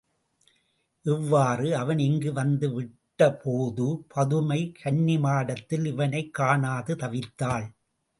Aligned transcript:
இவ்வாறு 1.05 1.77
அவன் 1.77 1.99
இங்கு 1.99 2.33
வந்து 2.33 2.67
விட்டபோது 2.81 4.05
பதுமை 4.07 4.71
கன்னிமாடத்தில் 4.83 5.85
இவனைக் 5.85 6.33
காணாது 6.33 6.95
தவித்தாள். 6.95 7.67